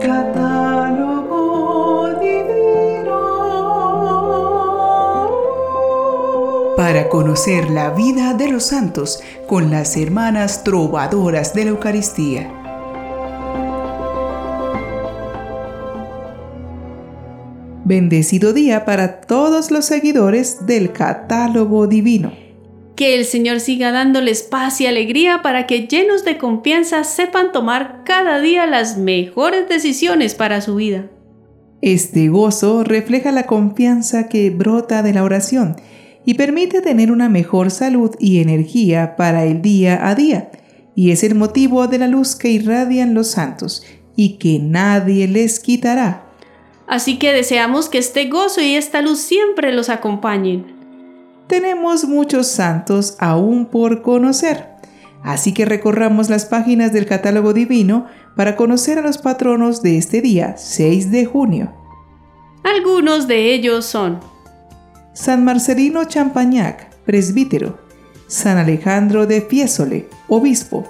[0.00, 1.38] Catálogo
[2.20, 3.18] divino.
[6.76, 12.50] Para conocer la vida de los santos con las hermanas trovadoras de la Eucaristía.
[17.84, 22.49] Bendecido día para todos los seguidores del catálogo divino.
[23.00, 28.02] Que el Señor siga dándoles paz y alegría para que llenos de confianza sepan tomar
[28.04, 31.08] cada día las mejores decisiones para su vida.
[31.80, 35.76] Este gozo refleja la confianza que brota de la oración
[36.26, 40.50] y permite tener una mejor salud y energía para el día a día,
[40.94, 43.82] y es el motivo de la luz que irradian los santos
[44.14, 46.26] y que nadie les quitará.
[46.86, 50.79] Así que deseamos que este gozo y esta luz siempre los acompañen.
[51.50, 54.68] Tenemos muchos santos aún por conocer,
[55.24, 60.22] así que recorramos las páginas del catálogo divino para conocer a los patronos de este
[60.22, 61.72] día, 6 de junio.
[62.62, 64.20] Algunos de ellos son
[65.12, 67.80] San Marcelino Champañac, presbítero,
[68.28, 70.86] San Alejandro de Fiesole, obispo,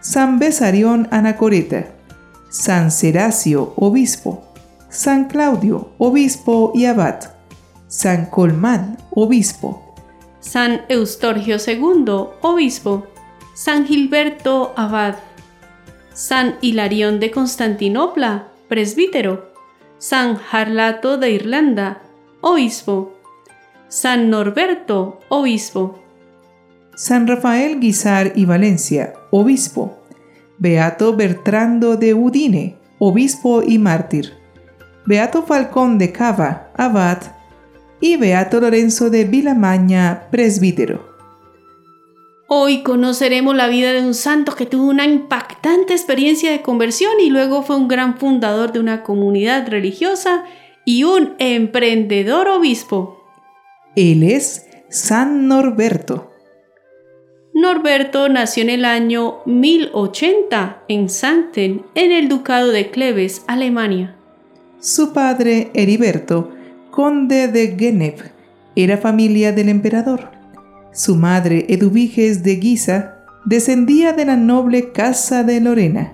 [0.00, 1.94] San Besarión Anacoreta,
[2.50, 4.44] San Seracio, obispo,
[4.90, 7.20] San Claudio, obispo y abad,
[7.88, 9.83] San Colmán, obispo,
[10.44, 12.04] San Eustorgio II,
[12.42, 13.06] obispo,
[13.54, 15.14] San Gilberto, abad,
[16.12, 19.50] San Hilarión de Constantinopla, presbítero,
[19.96, 22.02] San Harlato de Irlanda,
[22.42, 23.14] obispo,
[23.88, 25.98] San Norberto, obispo,
[26.94, 29.98] San Rafael Guizar y Valencia, obispo,
[30.58, 34.34] Beato Bertrando de Udine, obispo y mártir,
[35.06, 37.22] Beato Falcón de Cava, abad,
[38.04, 41.08] y Beato Lorenzo de Vilamaña, presbítero.
[42.48, 47.30] Hoy conoceremos la vida de un santo que tuvo una impactante experiencia de conversión y
[47.30, 50.44] luego fue un gran fundador de una comunidad religiosa
[50.84, 53.24] y un emprendedor obispo.
[53.96, 56.30] Él es San Norberto.
[57.54, 64.18] Norberto nació en el año 1080 en Santen, en el Ducado de Cleves, Alemania.
[64.78, 66.53] Su padre, Heriberto,
[66.94, 68.20] conde de Genep,
[68.76, 70.30] era familia del emperador.
[70.92, 76.12] Su madre, Eduviges de Guisa, descendía de la noble casa de Lorena.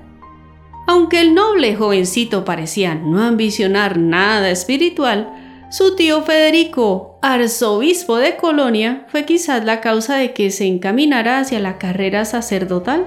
[0.86, 5.28] Aunque el noble jovencito parecía no ambicionar nada espiritual,
[5.70, 11.60] su tío Federico, arzobispo de Colonia, fue quizás la causa de que se encaminara hacia
[11.60, 13.06] la carrera sacerdotal.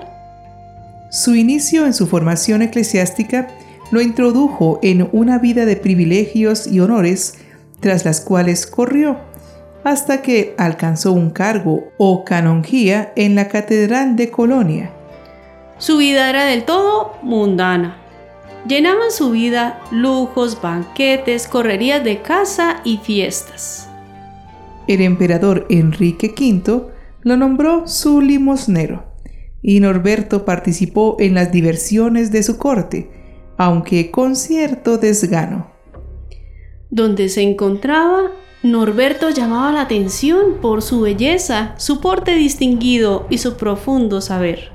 [1.10, 3.48] Su inicio en su formación eclesiástica
[3.90, 7.40] lo introdujo en una vida de privilegios y honores,
[7.84, 9.18] tras las cuales corrió,
[9.84, 14.90] hasta que alcanzó un cargo o canonjía en la Catedral de Colonia.
[15.78, 17.98] Su vida era del todo mundana.
[18.66, 23.90] Llenaban su vida lujos, banquetes, correrías de casa y fiestas.
[24.88, 26.86] El emperador Enrique V
[27.22, 29.04] lo nombró su limosnero,
[29.62, 33.12] y Norberto participó en las diversiones de su corte,
[33.58, 35.73] aunque con cierto desgano.
[36.94, 38.30] Donde se encontraba,
[38.62, 44.72] Norberto llamaba la atención por su belleza, su porte distinguido y su profundo saber.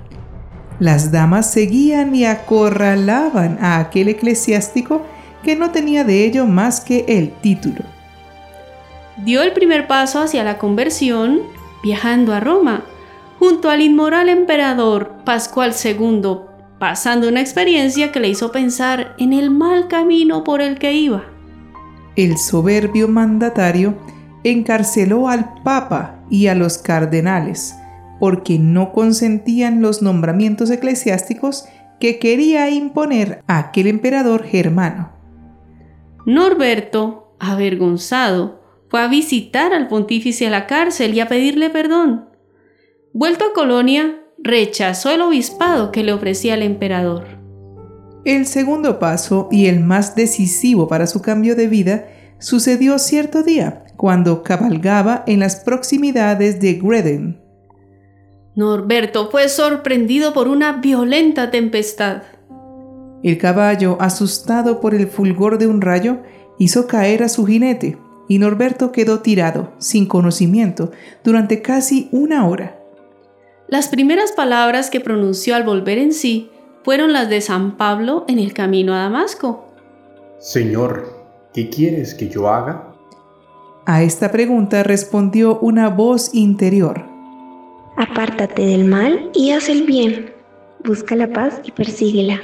[0.80, 5.02] Las damas seguían y acorralaban a aquel eclesiástico
[5.44, 7.84] que no tenía de ello más que el título.
[9.18, 11.42] Dio el primer paso hacia la conversión
[11.84, 12.82] viajando a Roma,
[13.38, 16.38] junto al inmoral emperador Pascual II,
[16.80, 21.37] pasando una experiencia que le hizo pensar en el mal camino por el que iba.
[22.18, 23.96] El soberbio mandatario
[24.42, 27.76] encarceló al Papa y a los cardenales,
[28.18, 31.66] porque no consentían los nombramientos eclesiásticos
[32.00, 35.12] que quería imponer aquel emperador germano.
[36.26, 42.30] Norberto, avergonzado, fue a visitar al pontífice a la cárcel y a pedirle perdón.
[43.12, 47.37] Vuelto a Colonia, rechazó el obispado que le ofrecía el emperador.
[48.28, 52.08] El segundo paso y el más decisivo para su cambio de vida
[52.38, 57.40] sucedió cierto día, cuando cabalgaba en las proximidades de Greden.
[58.54, 62.20] Norberto fue sorprendido por una violenta tempestad.
[63.22, 66.18] El caballo, asustado por el fulgor de un rayo,
[66.58, 67.96] hizo caer a su jinete,
[68.28, 70.90] y Norberto quedó tirado, sin conocimiento,
[71.24, 72.78] durante casi una hora.
[73.68, 76.50] Las primeras palabras que pronunció al volver en sí
[76.88, 79.66] fueron las de San Pablo en el camino a Damasco.
[80.38, 82.94] Señor, ¿qué quieres que yo haga?
[83.84, 87.04] A esta pregunta respondió una voz interior.
[87.98, 90.32] Apártate del mal y haz el bien.
[90.82, 92.40] Busca la paz y persíguela.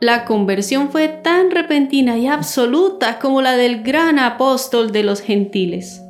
[0.00, 6.02] La conversión fue tan repentina y absoluta como la del gran apóstol de los gentiles.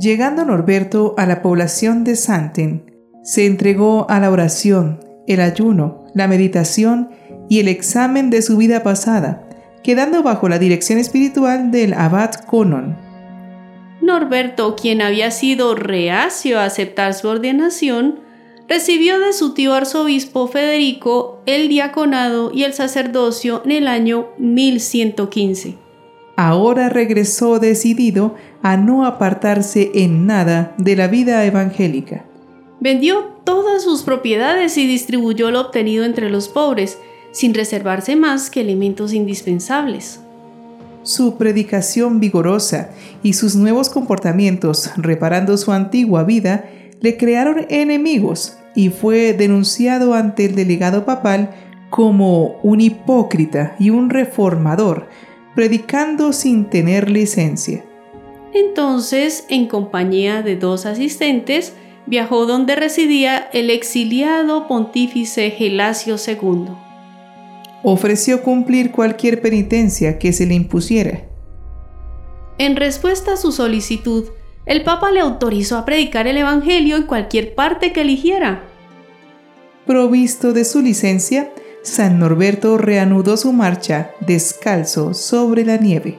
[0.00, 2.90] Llegando Norberto a la población de Santen,
[3.22, 7.10] se entregó a la oración, el ayuno, la meditación
[7.48, 9.48] y el examen de su vida pasada,
[9.82, 12.96] quedando bajo la dirección espiritual del abad Conon.
[14.02, 18.20] Norberto, quien había sido reacio a aceptar su ordenación,
[18.68, 25.78] recibió de su tío arzobispo Federico el diaconado y el sacerdocio en el año 1115.
[26.36, 32.26] Ahora regresó decidido a no apartarse en nada de la vida evangélica.
[32.80, 36.98] Vendió todas sus propiedades y distribuyó lo obtenido entre los pobres,
[37.32, 40.20] sin reservarse más que elementos indispensables.
[41.02, 42.90] Su predicación vigorosa
[43.22, 46.68] y sus nuevos comportamientos, reparando su antigua vida,
[47.00, 51.50] le crearon enemigos y fue denunciado ante el delegado papal
[51.90, 55.08] como un hipócrita y un reformador,
[55.54, 57.84] predicando sin tener licencia.
[58.52, 61.74] Entonces, en compañía de dos asistentes,
[62.06, 66.68] viajó donde residía el exiliado pontífice Gelasio II.
[67.82, 71.24] Ofreció cumplir cualquier penitencia que se le impusiera.
[72.58, 74.24] En respuesta a su solicitud,
[74.64, 78.64] el Papa le autorizó a predicar el Evangelio en cualquier parte que eligiera.
[79.86, 86.18] Provisto de su licencia, San Norberto reanudó su marcha descalzo sobre la nieve.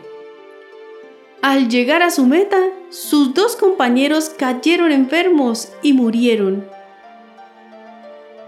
[1.42, 2.57] Al llegar a su meta,
[2.89, 6.66] sus dos compañeros cayeron enfermos y murieron.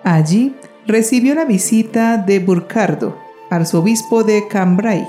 [0.04, 0.54] Allí
[0.88, 3.18] recibió la visita de Burcardo,
[3.50, 5.08] arzobispo de Cambrai,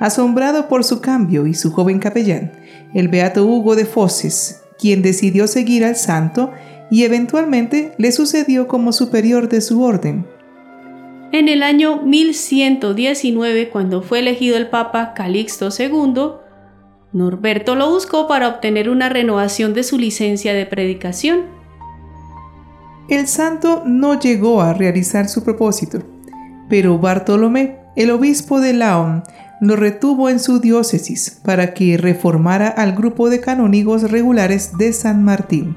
[0.00, 2.52] asombrado por su cambio y su joven capellán,
[2.94, 6.52] el beato Hugo de Fosses, quien decidió seguir al santo
[6.90, 10.26] y eventualmente le sucedió como superior de su orden.
[11.32, 16.43] En el año 1119, cuando fue elegido el Papa Calixto II,
[17.14, 21.42] Norberto lo buscó para obtener una renovación de su licencia de predicación.
[23.08, 26.02] El santo no llegó a realizar su propósito,
[26.68, 29.22] pero Bartolomé, el obispo de Laon,
[29.60, 35.22] lo retuvo en su diócesis para que reformara al grupo de canónigos regulares de San
[35.22, 35.76] Martín.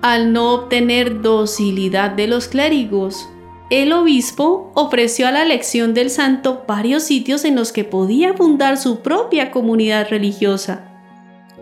[0.00, 3.28] Al no obtener docilidad de los clérigos,
[3.70, 8.76] el obispo ofreció a la elección del santo varios sitios en los que podía fundar
[8.76, 10.86] su propia comunidad religiosa.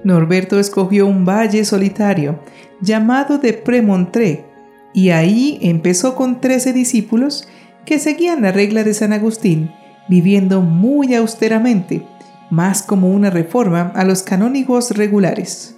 [0.05, 2.41] Norberto escogió un valle solitario
[2.81, 4.47] llamado de Premontré
[4.95, 7.47] y ahí empezó con trece discípulos
[7.85, 9.71] que seguían la regla de San Agustín,
[10.09, 12.07] viviendo muy austeramente,
[12.51, 15.78] más como una reforma a los canónigos regulares.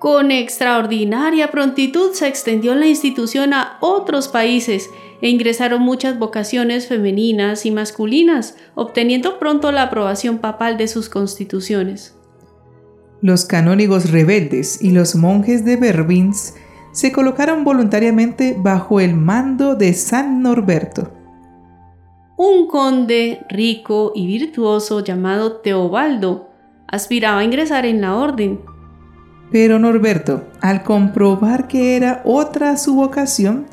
[0.00, 4.88] Con extraordinaria prontitud se extendió la institución a otros países
[5.20, 12.16] e ingresaron muchas vocaciones femeninas y masculinas, obteniendo pronto la aprobación papal de sus constituciones.
[13.20, 16.54] Los canónigos rebeldes y los monjes de Berbins
[16.92, 21.12] se colocaron voluntariamente bajo el mando de San Norberto.
[22.38, 26.48] Un conde rico y virtuoso llamado Teobaldo
[26.86, 28.60] aspiraba a ingresar en la orden.
[29.52, 33.66] Pero Norberto, al comprobar que era otra su vocación,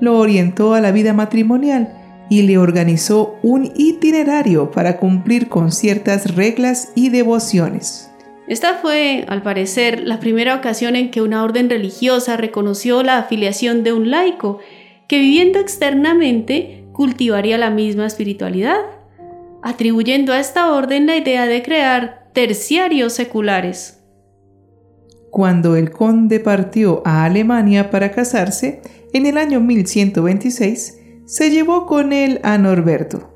[0.00, 1.94] lo orientó a la vida matrimonial
[2.28, 8.10] y le organizó un itinerario para cumplir con ciertas reglas y devociones.
[8.48, 13.84] Esta fue, al parecer, la primera ocasión en que una orden religiosa reconoció la afiliación
[13.84, 14.58] de un laico
[15.06, 18.80] que viviendo externamente cultivaría la misma espiritualidad,
[19.62, 24.01] atribuyendo a esta orden la idea de crear terciarios seculares.
[25.32, 28.82] Cuando el conde partió a Alemania para casarse,
[29.14, 33.30] en el año 1126 se llevó con él a Norberto.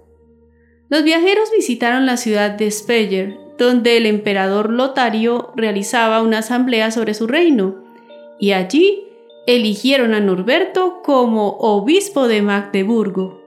[0.90, 7.14] Los viajeros visitaron la ciudad de Speyer, donde el emperador Lotario realizaba una asamblea sobre
[7.14, 7.76] su reino,
[8.38, 9.04] y allí
[9.46, 13.40] eligieron a Norberto como obispo de Magdeburgo.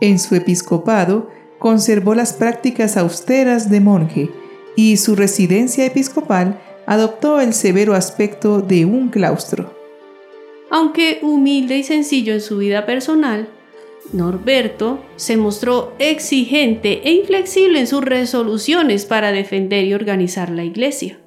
[0.00, 4.28] En su episcopado conservó las prácticas austeras de monje
[4.74, 9.74] y su residencia episcopal adoptó el severo aspecto de un claustro.
[10.70, 13.48] Aunque humilde y sencillo en su vida personal,
[14.12, 21.18] Norberto se mostró exigente e inflexible en sus resoluciones para defender y organizar la iglesia.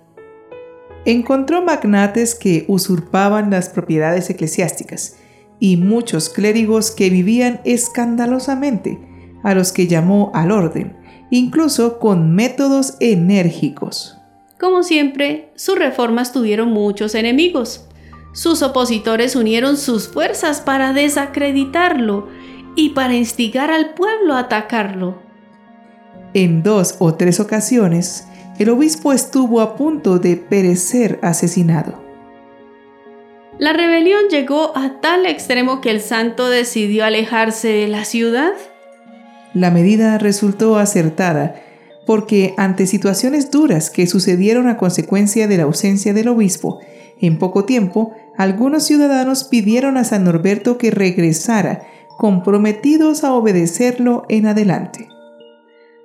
[1.06, 5.18] Encontró magnates que usurpaban las propiedades eclesiásticas
[5.60, 8.98] y muchos clérigos que vivían escandalosamente,
[9.44, 10.98] a los que llamó al orden,
[11.32, 14.19] incluso con métodos enérgicos.
[14.60, 17.86] Como siempre, sus reformas tuvieron muchos enemigos.
[18.34, 22.28] Sus opositores unieron sus fuerzas para desacreditarlo
[22.76, 25.22] y para instigar al pueblo a atacarlo.
[26.34, 28.28] En dos o tres ocasiones,
[28.60, 32.04] el obispo estuvo a punto de perecer asesinado.
[33.60, 38.54] La rebelión llegó a tal extremo que el santo decidió alejarse de la ciudad.
[39.54, 41.56] La medida resultó acertada
[42.10, 46.80] porque ante situaciones duras que sucedieron a consecuencia de la ausencia del obispo,
[47.22, 51.84] en poco tiempo algunos ciudadanos pidieron a San Norberto que regresara,
[52.18, 55.08] comprometidos a obedecerlo en adelante.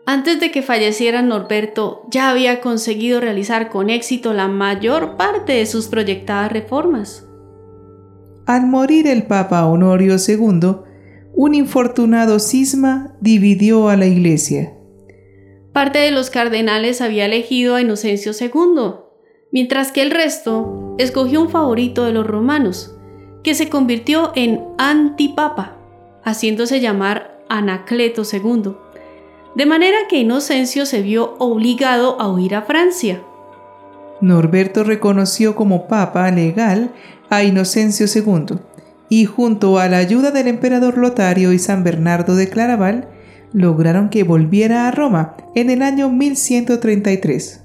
[0.04, 5.64] Antes de que falleciera Norberto, ya había conseguido realizar con éxito la mayor parte de
[5.64, 7.26] sus proyectadas reformas.
[8.44, 10.76] Al morir el Papa Honorio II,
[11.32, 14.74] un infortunado cisma dividió a la Iglesia.
[15.75, 18.95] Parte de los cardenales había elegido a Inocencio II,
[19.50, 22.95] mientras que el resto escogió un favorito de los romanos,
[23.43, 25.76] que se convirtió en antipapa,
[26.23, 28.76] haciéndose llamar Anacleto II,
[29.57, 33.21] de manera que Inocencio se vio obligado a huir a Francia.
[34.21, 36.93] Norberto reconoció como papa legal
[37.31, 38.59] a Inocencio II
[39.09, 43.09] y junto a la ayuda del emperador Lotario y San Bernardo de Claraval,
[43.54, 47.62] lograron que volviera a Roma en el año 1133.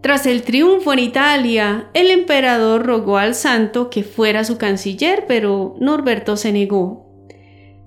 [0.00, 5.76] Tras el triunfo en Italia, el emperador rogó al santo que fuera su canciller, pero
[5.80, 7.06] Norberto se negó.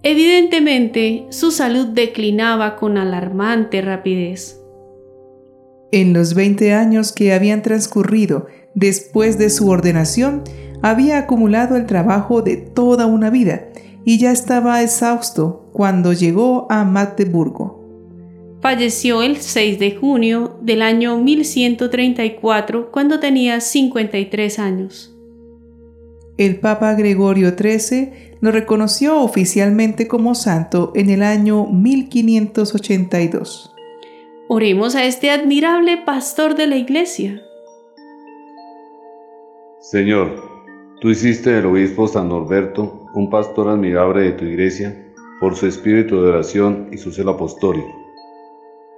[0.04, 4.62] Evidentemente, su salud declinaba con alarmante rapidez.
[5.92, 10.44] En los 20 años que habían transcurrido después de su ordenación,
[10.82, 13.70] había acumulado el trabajo de toda una vida
[14.06, 17.80] y ya estaba exhausto cuando llegó a Magdeburgo.
[18.62, 25.16] Falleció el 6 de junio del año 1134 cuando tenía 53 años.
[26.38, 33.74] El Papa Gregorio XIII lo reconoció oficialmente como santo en el año 1582.
[34.48, 37.42] Oremos a este admirable pastor de la Iglesia.
[39.80, 40.49] Señor,
[41.00, 44.96] tú hiciste del obispo San Norberto un pastor admirable de tu Iglesia
[45.40, 48.00] por su espíritu de oración y su celo apostólico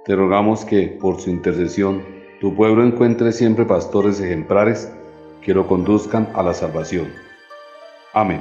[0.04, 2.02] te rogamos que, por su intercesión,
[2.40, 4.90] tu pueblo encuentre siempre pastores ejemplares
[5.42, 7.06] que lo conduzcan a la salvación.
[8.12, 8.40] Amén.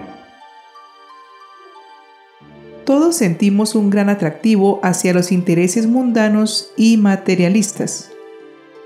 [2.84, 8.12] Todos sentimos un gran atractivo hacia los intereses mundanos y materialistas.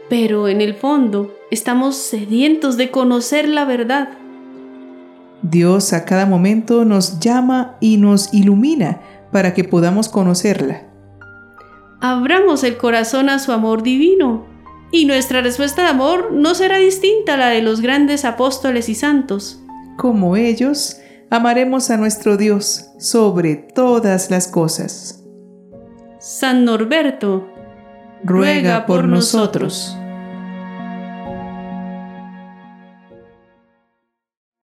[0.10, 4.10] Pero en el fondo estamos sedientos de conocer la verdad.
[5.50, 10.96] Dios a cada momento nos llama y nos ilumina para que podamos conocerla
[12.12, 14.46] abramos el corazón a su amor divino,
[14.92, 18.96] y nuestra respuesta de amor no será distinta a la de los grandes apóstoles y
[18.96, 19.64] santos.
[19.98, 20.98] Como ellos,
[21.30, 25.24] amaremos a nuestro Dios sobre todas las cosas.
[26.20, 27.48] San Norberto,
[28.24, 29.98] ruega por nosotros.